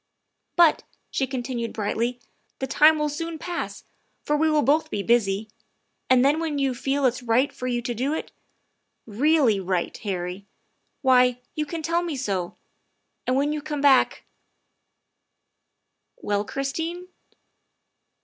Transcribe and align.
"But," 0.55 0.81
she 1.11 1.27
continued 1.27 1.73
brightly," 1.73 2.19
the 2.57 2.65
time 2.65 2.97
will 2.97 3.07
soon 3.07 3.37
pass, 3.37 3.83
for 4.23 4.35
we 4.35 4.49
will 4.49 4.63
both 4.63 4.89
be 4.89 5.03
busy. 5.03 5.47
And 6.09 6.25
then 6.25 6.39
when 6.39 6.57
you 6.57 6.73
feel 6.73 7.03
that 7.03 7.09
it 7.09 7.13
's 7.17 7.21
right 7.21 7.53
for 7.53 7.67
you 7.67 7.83
to 7.83 7.93
do 7.93 8.11
it, 8.11 8.31
really 9.05 9.59
right, 9.59 9.95
Harry, 9.99 10.47
why, 11.03 11.39
you 11.53 11.67
can 11.67 11.83
tell 11.83 12.01
me 12.01 12.15
so. 12.15 12.57
And 13.27 13.35
when 13.35 13.53
you 13.53 13.61
come 13.61 13.81
back 13.81 14.23
""Well, 16.23 16.45
Christine?" 16.45 17.07